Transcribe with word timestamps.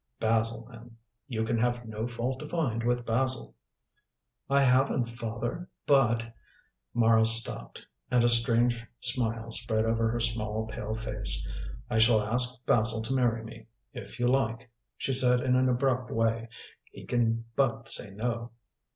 "Basil, 0.19 0.65
then. 0.71 0.97
You 1.27 1.45
can 1.45 1.59
have 1.59 1.85
no 1.87 2.07
fault 2.07 2.39
to 2.39 2.47
find 2.47 2.83
with 2.83 3.05
Basil." 3.05 3.53
"I 4.49 4.63
haven't, 4.63 5.09
father, 5.11 5.69
but" 5.85 6.25
Mara 6.95 7.23
stopped, 7.27 7.85
and 8.09 8.23
a 8.23 8.27
strange 8.29 8.83
smile 8.99 9.51
spread 9.51 9.85
over 9.85 10.09
her 10.09 10.19
small, 10.19 10.65
pale 10.65 10.95
face 10.95 11.47
"I 11.87 11.99
shall 11.99 12.19
ask 12.23 12.65
Basil 12.65 13.03
to 13.03 13.13
marry 13.13 13.43
me, 13.43 13.67
if 13.93 14.19
you 14.19 14.27
like," 14.27 14.71
she 14.97 15.13
said 15.13 15.39
in 15.41 15.55
an 15.55 15.69
abrupt 15.69 16.09
way. 16.09 16.49
"He 16.91 17.05
can 17.05 17.45
but 17.55 17.87
say 17.87 18.09
no." 18.09 18.53